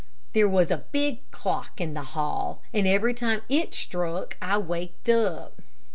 There 0.33 0.49
was 0.49 0.71
a 0.71 0.85
big 0.91 1.29
clock 1.29 1.79
in 1.79 1.93
the 1.93 2.01
hall, 2.01 2.63
and 2.73 2.87
every 2.87 3.13
time 3.13 3.43
it 3.49 3.75
struck 3.75 4.35
I 4.41 4.57
waked 4.57 5.07
up. 5.11 5.61